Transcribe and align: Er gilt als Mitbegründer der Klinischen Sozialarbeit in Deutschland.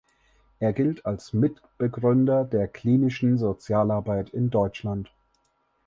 Er 0.59 0.73
gilt 0.73 1.05
als 1.05 1.31
Mitbegründer 1.31 2.43
der 2.43 2.67
Klinischen 2.67 3.37
Sozialarbeit 3.37 4.31
in 4.31 4.49
Deutschland. 4.49 5.11